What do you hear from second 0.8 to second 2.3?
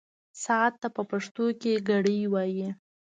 ته په پښتو کې ګړۍ